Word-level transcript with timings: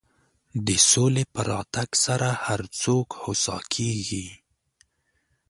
د 0.65 0.67
سولې 0.91 1.23
په 1.33 1.41
راتګ 1.51 1.89
سره 2.05 2.29
هر 2.45 2.61
څوک 2.81 3.07
هوسا 3.21 3.57
کېږي. 3.73 4.27